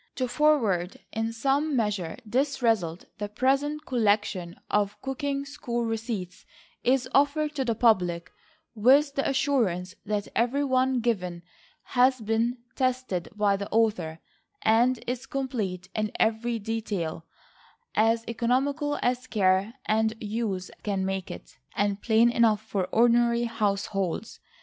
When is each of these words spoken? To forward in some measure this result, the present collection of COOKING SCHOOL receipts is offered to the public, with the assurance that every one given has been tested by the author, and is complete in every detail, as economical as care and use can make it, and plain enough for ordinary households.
To 0.15 0.27
forward 0.27 0.97
in 1.11 1.31
some 1.31 1.75
measure 1.75 2.17
this 2.25 2.63
result, 2.63 3.05
the 3.19 3.29
present 3.29 3.85
collection 3.85 4.55
of 4.71 4.99
COOKING 5.03 5.45
SCHOOL 5.45 5.85
receipts 5.85 6.43
is 6.83 7.07
offered 7.13 7.53
to 7.53 7.63
the 7.63 7.75
public, 7.75 8.31
with 8.73 9.13
the 9.13 9.29
assurance 9.29 9.93
that 10.03 10.27
every 10.35 10.63
one 10.63 11.01
given 11.01 11.43
has 11.93 12.19
been 12.19 12.57
tested 12.75 13.29
by 13.35 13.55
the 13.57 13.69
author, 13.69 14.17
and 14.63 15.03
is 15.05 15.27
complete 15.27 15.87
in 15.93 16.11
every 16.19 16.57
detail, 16.57 17.25
as 17.93 18.27
economical 18.27 18.97
as 19.03 19.27
care 19.27 19.75
and 19.85 20.15
use 20.19 20.71
can 20.81 21.05
make 21.05 21.29
it, 21.29 21.59
and 21.75 22.01
plain 22.01 22.31
enough 22.31 22.63
for 22.63 22.85
ordinary 22.85 23.43
households. 23.43 24.39